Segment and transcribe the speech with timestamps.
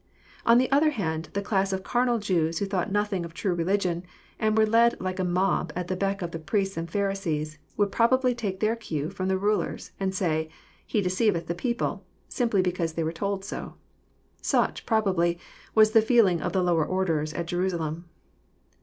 [0.47, 4.01] On the other hand, the class of carnal Jews who thought nothing of true religion,
[4.39, 7.91] and were led like a mob at the beck of the priests and Pharisees, would
[7.91, 10.49] probably take their cue from the Rulers, and say,
[10.87, 13.75] «*He deceiveth the people," simply because they were told so.
[14.41, 15.37] Such, probably,
[15.75, 18.05] was the feeling yt the lower orders at Jerusalem.